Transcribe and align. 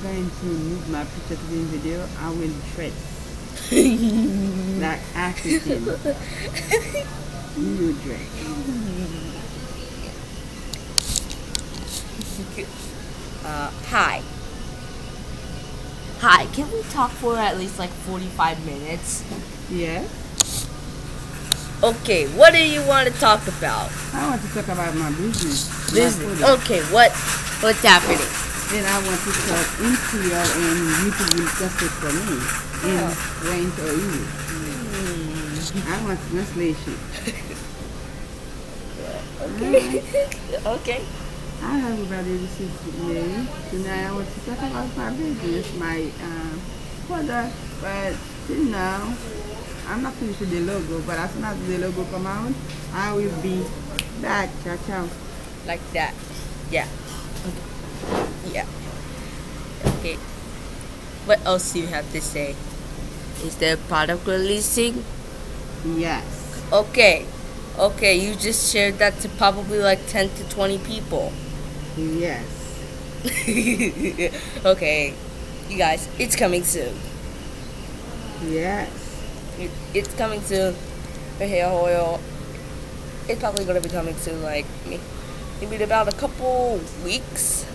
going 0.00 0.30
to 0.30 0.46
move 0.46 0.88
my 0.90 1.04
picture 1.04 1.36
to 1.36 1.46
the 1.46 1.62
video, 1.76 2.06
I 2.20 2.30
will 2.30 2.54
dress 2.74 2.92
like 4.80 5.00
African. 5.14 5.84
you 7.56 7.92
dress. 8.02 8.30
Uh, 13.44 13.70
hi. 13.88 14.22
Hi, 16.20 16.46
can 16.54 16.70
we 16.72 16.82
talk 16.84 17.10
for 17.10 17.36
at 17.36 17.58
least 17.58 17.78
like 17.78 17.90
45 17.90 18.64
minutes? 18.64 19.22
Yeah. 19.70 20.08
Okay, 21.82 22.26
what 22.28 22.54
do 22.54 22.58
you 22.58 22.82
want 22.86 23.12
to 23.12 23.20
talk 23.20 23.46
about? 23.46 23.92
I 24.14 24.30
want 24.30 24.40
to 24.40 24.48
talk 24.48 24.68
about 24.68 24.94
my 24.96 25.10
business. 25.10 25.92
Business. 25.92 26.42
Okay, 26.42 26.80
what 26.84 27.12
what's 27.60 27.82
happening? 27.82 28.33
Then 28.74 28.82
I 28.86 28.98
want 29.06 29.20
to 29.22 29.30
talk 29.46 29.68
in 29.86 29.94
Creole 29.94 30.34
and 30.34 30.82
YouTube 31.06 31.30
will 31.38 31.46
translate 31.46 31.94
for 31.94 32.10
me 32.10 32.42
in. 32.90 33.06
French 33.38 33.78
or 33.78 33.94
English. 33.94 34.34
I 35.86 36.02
want 36.02 36.18
translation. 36.26 36.98
Okay. 39.44 40.02
okay. 40.66 41.04
Hi 41.60 41.78
everybody, 41.88 42.36
this 42.38 42.60
is 42.60 42.72
Mary. 42.98 43.46
Tonight 43.70 44.08
I 44.08 44.12
want 44.12 44.26
to 44.26 44.40
talk 44.42 44.58
about 44.58 44.96
my 44.96 45.10
business, 45.10 45.70
my 45.78 46.10
uh, 46.18 46.58
product, 47.06 47.54
but 47.80 48.16
till 48.48 48.64
now, 48.64 49.14
I'm 49.86 50.02
not 50.02 50.14
finished 50.14 50.40
with 50.40 50.50
the 50.50 50.60
logo, 50.60 51.00
but 51.06 51.18
as 51.18 51.30
soon 51.30 51.44
as 51.44 51.56
the 51.68 51.78
logo 51.78 52.04
come 52.10 52.26
out, 52.26 52.52
I 52.92 53.12
will 53.12 53.40
be 53.40 53.62
back. 54.20 54.50
Ciao, 54.64 54.76
ciao. 54.86 55.08
Like 55.64 55.82
that. 55.92 56.14
Yeah. 56.72 56.88
Yeah. 58.54 58.66
Okay. 59.84 60.14
What 61.26 61.44
else 61.44 61.72
do 61.72 61.80
you 61.80 61.88
have 61.88 62.10
to 62.12 62.20
say? 62.20 62.54
Is 63.42 63.56
there 63.56 63.76
product 63.76 64.26
releasing? 64.26 65.04
Yes. 65.84 66.62
Okay. 66.72 67.26
Okay, 67.76 68.14
you 68.14 68.36
just 68.36 68.72
shared 68.72 68.98
that 68.98 69.18
to 69.20 69.28
probably 69.30 69.78
like 69.80 70.06
10 70.06 70.30
to 70.36 70.48
20 70.48 70.78
people. 70.78 71.32
Yes. 71.96 72.46
okay. 74.64 75.12
You 75.68 75.78
guys, 75.78 76.08
it's 76.18 76.36
coming 76.36 76.62
soon. 76.62 76.94
Yes. 78.46 78.88
It, 79.58 79.70
it's 79.92 80.14
coming 80.14 80.40
soon. 80.42 80.76
The 81.38 81.46
hair 81.48 81.68
oil. 81.68 82.20
It's 83.28 83.40
probably 83.40 83.64
gonna 83.64 83.80
be 83.80 83.88
coming 83.88 84.14
soon, 84.16 84.42
like 84.42 84.66
may- 84.86 85.00
maybe 85.60 85.76
in 85.76 85.82
about 85.82 86.06
a 86.12 86.16
couple 86.16 86.80
weeks. 87.04 87.66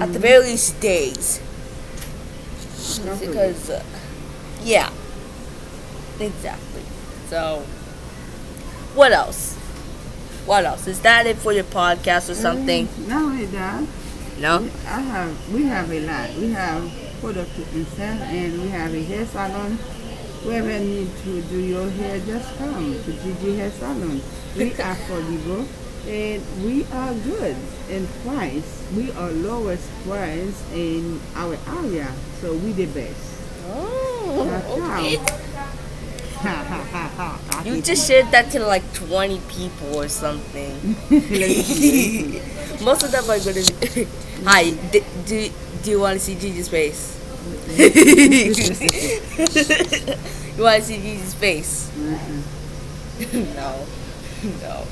At 0.00 0.12
the 0.12 0.18
very 0.18 0.44
least, 0.44 0.80
days. 0.80 1.40
Because, 3.20 3.70
uh, 3.70 3.82
yeah, 4.62 4.90
exactly. 6.18 6.82
So, 7.28 7.60
what 8.94 9.12
else? 9.12 9.56
What 10.46 10.64
else? 10.64 10.86
Is 10.86 11.00
that 11.00 11.26
it 11.26 11.36
for 11.36 11.52
your 11.52 11.64
podcast 11.64 12.30
or 12.30 12.34
something? 12.34 12.86
Mm, 12.86 13.08
Not 13.08 13.22
only 13.24 13.46
that, 13.46 13.82
No. 14.40 14.68
I 14.86 15.00
have 15.00 15.52
we 15.52 15.64
have 15.64 15.90
a 15.92 16.00
lot. 16.00 16.34
We 16.36 16.50
have 16.52 16.90
product 17.20 17.54
to 17.56 17.84
sell 17.96 18.18
and 18.22 18.62
we 18.62 18.68
have 18.68 18.92
a 18.92 19.02
hair 19.02 19.26
salon. 19.26 19.78
Whoever 20.42 20.78
need 20.78 21.08
to 21.24 21.40
do 21.42 21.58
your 21.58 21.88
hair, 21.90 22.20
just 22.20 22.56
come 22.58 22.92
to 23.04 23.10
GG 23.12 23.56
Hair 23.56 23.70
Salon. 23.70 24.20
We 24.56 24.72
are 24.82 24.94
for 24.94 25.16
affordable 25.20 25.66
and 26.06 26.42
we 26.64 26.84
are 26.92 27.12
good 27.14 27.56
in 27.90 28.06
price. 28.24 28.86
We 28.96 29.10
are 29.12 29.30
lowest 29.30 29.88
price 30.06 30.62
in 30.72 31.20
our 31.34 31.56
area, 31.80 32.12
so 32.40 32.54
we 32.54 32.72
the 32.72 32.86
best. 32.86 33.40
Oh, 33.68 34.80
okay. 34.80 35.18
You 37.64 37.80
just 37.80 38.06
shared 38.06 38.30
that 38.32 38.50
to 38.52 38.60
like 38.60 38.82
20 38.92 39.40
people 39.48 39.96
or 39.96 40.08
something. 40.08 40.94
Let 41.10 41.30
me 41.30 41.38
see, 41.40 41.40
let 41.40 41.48
me 41.48 41.62
see. 41.62 42.84
Most 42.84 43.02
of 43.02 43.12
them 43.12 43.24
are 43.24 43.38
gonna 43.38 43.64
be. 43.94 44.06
Hi, 44.44 44.70
d- 44.92 45.02
do, 45.24 45.48
do 45.82 45.90
you 45.90 46.00
want 46.00 46.18
to 46.18 46.20
see 46.20 46.34
Gigi's 46.34 46.68
face? 46.68 47.16
you 47.78 47.86
want 50.62 50.82
to 50.82 50.86
see 50.86 50.96
Gigi's 50.98 51.34
face? 51.34 51.90
No, 53.56 53.86
no. 54.60 54.86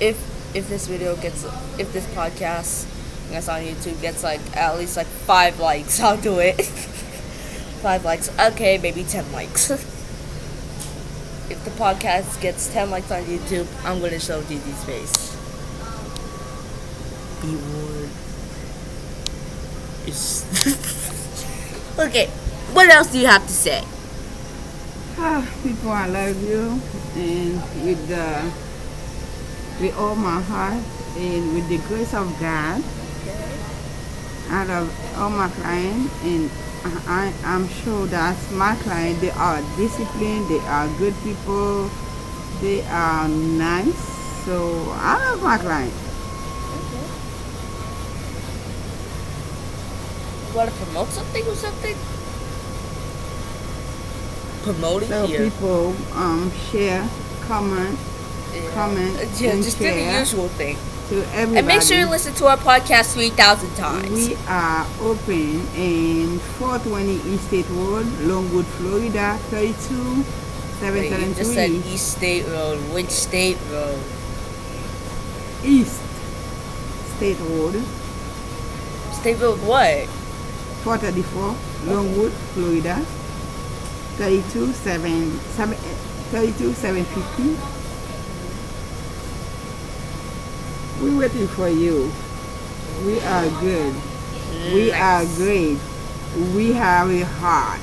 If 0.00 0.16
if 0.54 0.68
this 0.68 0.86
video 0.86 1.14
gets, 1.16 1.44
if 1.78 1.92
this 1.92 2.06
podcast 2.06 2.86
that's 3.30 3.48
on 3.48 3.60
YouTube 3.60 4.00
gets 4.00 4.24
like 4.24 4.40
at 4.56 4.76
least 4.78 4.96
like 4.96 5.06
five 5.06 5.60
likes, 5.60 6.00
I'll 6.04 6.20
do 6.20 6.38
it. 6.38 6.62
five 7.82 8.04
likes, 8.04 8.30
okay, 8.38 8.78
maybe 8.78 9.04
ten 9.04 9.30
likes. 9.32 9.70
if 9.70 11.64
the 11.64 11.70
podcast 11.72 12.40
gets 12.40 12.72
ten 12.72 12.90
likes 12.90 13.10
on 13.10 13.22
YouTube, 13.24 13.66
I'm 13.84 14.00
gonna 14.00 14.18
show 14.18 14.42
Gigi's 14.42 14.84
face. 14.84 15.36
Be 17.42 17.56
warned. 17.56 18.10
It's 20.06 20.44
okay. 21.98 22.26
What 22.72 22.88
else 22.88 23.12
do 23.12 23.18
you 23.18 23.26
have 23.26 23.46
to 23.46 23.52
say? 23.52 23.84
Ah, 25.22 25.46
people, 25.62 25.90
I 25.90 26.06
love 26.06 26.42
you, 26.42 26.80
and 27.14 27.60
with 27.84 28.08
the 28.08 28.50
with 29.80 29.96
all 29.96 30.14
my 30.14 30.40
heart, 30.42 30.82
and 31.16 31.54
with 31.54 31.68
the 31.68 31.78
grace 31.88 32.12
of 32.14 32.28
God, 32.40 32.82
I 34.50 34.64
love 34.64 35.16
all 35.16 35.30
my 35.30 35.48
clients, 35.48 36.12
and 36.24 36.50
I, 37.06 37.32
I'm 37.44 37.68
sure 37.68 38.06
that 38.06 38.36
my 38.52 38.74
clients 38.76 39.20
they 39.20 39.30
are 39.30 39.60
disciplined, 39.76 40.48
they 40.48 40.60
are 40.60 40.88
good 40.98 41.14
people, 41.22 41.90
they 42.60 42.82
are 42.86 43.28
nice. 43.28 43.94
So 44.44 44.92
I 44.96 45.16
love 45.30 45.42
my 45.42 45.58
clients. 45.58 45.96
You 50.50 50.56
want 50.56 50.70
to 50.70 50.76
promote 50.76 51.08
something 51.10 51.46
or 51.46 51.54
something? 51.54 51.96
Promote 54.62 55.02
it 55.04 55.08
So 55.08 55.26
here. 55.26 55.44
people 55.50 55.94
um 56.14 56.50
share, 56.70 57.08
comment 57.46 57.98
Yeah. 58.54 58.74
comment, 58.74 59.16
Uh, 59.16 59.26
yeah, 59.38 59.50
and 59.52 59.62
just 59.62 59.78
do 59.78 59.84
the 59.84 60.18
usual 60.18 60.48
thing. 60.48 60.76
to 61.10 61.16
everybody. 61.34 61.58
And 61.58 61.66
make 61.66 61.82
sure 61.82 61.96
you 61.98 62.06
listen 62.06 62.34
to 62.34 62.46
our 62.46 62.56
podcast 62.56 63.12
3,000 63.14 63.74
times. 63.74 64.10
We 64.10 64.36
are 64.48 64.86
open 65.00 65.66
in 65.76 66.38
420 66.58 67.20
East 67.34 67.46
State 67.48 67.66
Road, 67.70 68.06
Longwood, 68.22 68.66
Florida, 68.78 69.36
32 69.50 70.24
Wait, 70.82 71.10
you 71.10 71.34
just 71.34 71.52
said 71.52 71.70
East 71.70 72.12
State 72.16 72.46
Road. 72.46 72.78
Which 72.94 73.10
state 73.10 73.58
road? 73.70 73.98
East 75.64 76.00
State 77.16 77.38
Road, 77.40 77.74
State 79.12 79.38
Road 79.40 79.58
what? 79.66 80.08
434 80.84 81.54
Longwood, 81.92 82.32
Florida, 82.54 82.96
32 84.16 84.72
7 84.72 85.38
7 85.56 85.74
32 86.32 86.72
750. 86.72 87.79
We're 91.00 91.18
waiting 91.18 91.48
for 91.48 91.68
you. 91.68 92.12
We 93.06 93.20
are 93.20 93.48
good. 93.60 93.94
We 94.74 94.92
are 94.92 95.24
great. 95.36 95.78
We 96.54 96.72
have 96.72 97.10
a 97.10 97.24
heart. 97.24 97.80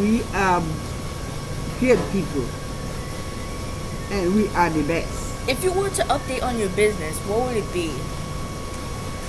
We 0.00 0.22
are 0.34 0.62
good 1.80 2.00
people. 2.10 2.44
And 4.10 4.34
we 4.34 4.48
are 4.48 4.70
the 4.70 4.82
best. 4.82 5.48
If 5.48 5.62
you 5.64 5.72
were 5.72 5.90
to 5.90 6.02
update 6.04 6.42
on 6.42 6.58
your 6.58 6.68
business, 6.70 7.16
what 7.26 7.46
would 7.46 7.56
it 7.56 7.72
be? 7.72 7.90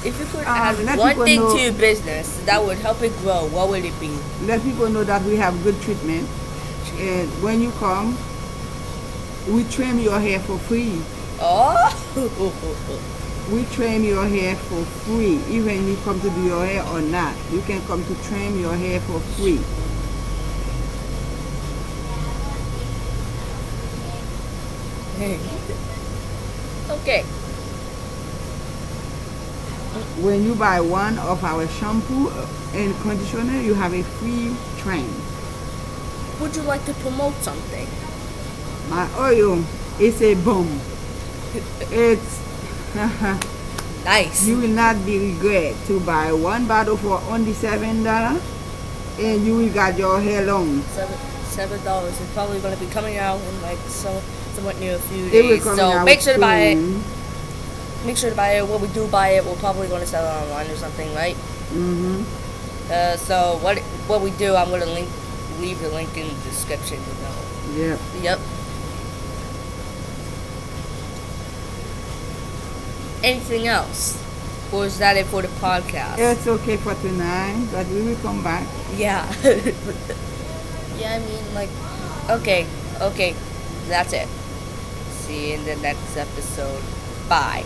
If 0.05 0.19
you 0.19 0.25
could 0.25 0.41
Um, 0.47 0.57
add 0.57 0.79
let 0.83 0.97
one 0.99 1.15
thing 1.25 1.39
know- 1.39 1.55
to 1.55 1.61
your 1.61 1.71
business 1.73 2.27
that 2.45 2.65
would 2.65 2.77
help 2.79 3.01
it 3.03 3.13
grow, 3.21 3.45
what 3.45 3.69
would 3.69 3.85
it 3.85 3.97
be? 3.99 4.11
Let 4.45 4.63
people 4.63 4.89
know 4.89 5.03
that 5.03 5.23
we 5.23 5.37
have 5.37 5.63
good 5.63 5.79
treatment. 5.81 6.27
And 6.99 7.29
when 7.41 7.61
you 7.61 7.71
come, 7.79 8.17
we 9.47 9.63
trim 9.65 9.99
your 9.99 10.19
hair 10.19 10.39
for 10.39 10.57
free. 10.57 11.01
Oh! 11.45 11.89
We 13.51 13.65
trim 13.65 14.05
your 14.05 14.25
hair 14.25 14.55
for 14.55 14.81
free. 15.03 15.41
Even 15.49 15.83
if 15.83 15.87
you 15.89 15.97
come 16.05 16.21
to 16.21 16.29
do 16.29 16.41
your 16.43 16.65
hair 16.65 16.81
or 16.87 17.01
not, 17.01 17.35
you 17.51 17.59
can 17.61 17.85
come 17.85 18.01
to 18.05 18.15
trim 18.23 18.57
your 18.57 18.73
hair 18.75 19.01
for 19.01 19.19
free. 19.35 19.59
okay. 26.89 27.23
When 30.23 30.45
you 30.45 30.55
buy 30.55 30.79
one 30.79 31.19
of 31.19 31.43
our 31.43 31.67
shampoo 31.67 32.29
and 32.73 32.95
conditioner, 33.01 33.59
you 33.59 33.73
have 33.73 33.93
a 33.93 34.03
free 34.03 34.55
trim. 34.77 35.11
Would 36.39 36.55
you 36.55 36.61
like 36.63 36.85
to 36.85 36.93
promote 36.95 37.35
something? 37.43 37.87
My 38.89 39.09
oil 39.19 39.63
is 39.99 40.21
a 40.21 40.35
bomb. 40.35 40.92
It's 41.91 42.39
Nice. 44.05 44.45
You 44.45 44.57
will 44.59 44.75
not 44.75 45.05
be 45.05 45.31
regret 45.31 45.75
to 45.87 45.99
buy 46.01 46.33
one 46.33 46.67
bottle 46.67 46.97
for 46.97 47.21
only 47.31 47.53
seven 47.53 48.03
dollar, 48.03 48.35
and 49.17 49.45
you 49.45 49.55
will 49.55 49.71
got 49.73 49.97
your 49.97 50.19
hair 50.19 50.43
long. 50.45 50.81
Seven 50.91 51.17
seven 51.47 51.83
dollars. 51.85 52.19
It's 52.19 52.33
probably 52.33 52.59
gonna 52.59 52.75
be 52.75 52.87
coming 52.87 53.17
out 53.17 53.39
in 53.39 53.61
like 53.61 53.79
so 53.87 54.11
somewhat 54.55 54.77
near 54.79 54.95
a 54.95 54.99
few 55.07 55.25
It 55.31 55.45
will 55.45 55.55
days. 55.55 55.63
So 55.63 56.03
make 56.03 56.19
sure 56.19 56.33
to 56.33 56.39
buy 56.39 56.75
it. 56.75 56.77
Make 58.05 58.17
sure 58.17 58.29
to 58.29 58.35
buy 58.35 58.59
it. 58.59 58.67
When 58.67 58.81
we 58.81 58.89
do 58.89 59.07
buy 59.07 59.39
it, 59.39 59.45
we're 59.45 59.55
probably 59.55 59.87
gonna 59.87 60.05
sell 60.05 60.25
it 60.27 60.43
online 60.43 60.69
or 60.69 60.75
something, 60.75 61.07
right? 61.15 61.37
Mhm. 61.71 62.25
Uh, 62.91 63.15
so 63.15 63.57
what 63.63 63.79
what 64.11 64.19
we 64.19 64.31
do, 64.31 64.53
I'm 64.55 64.69
gonna 64.69 64.85
link 64.85 65.07
leave 65.61 65.79
the 65.79 65.87
link 65.87 66.11
in 66.17 66.27
the 66.27 66.35
description. 66.43 66.99
You 66.99 67.15
know. 67.23 67.35
Yep. 67.87 67.99
Yep. 68.21 68.39
Anything 73.23 73.67
else? 73.67 74.19
Or 74.73 74.85
is 74.85 74.99
that 74.99 75.15
it 75.15 75.25
for 75.27 75.41
the 75.41 75.47
podcast? 75.59 76.17
It's 76.17 76.45
okay 76.47 76.77
for 76.77 76.93
tonight, 76.95 77.67
but 77.71 77.87
we 77.87 78.01
will 78.01 78.17
come 78.17 78.43
back. 78.43 78.67
Yeah. 78.97 79.31
yeah, 80.97 81.15
I 81.15 81.19
mean, 81.19 81.53
like, 81.53 81.69
okay, 82.29 82.67
okay, 82.99 83.35
that's 83.87 84.13
it. 84.13 84.27
See 85.09 85.51
you 85.51 85.55
in 85.55 85.65
the 85.65 85.75
next 85.77 86.17
episode. 86.17 86.83
Bye. 87.29 87.63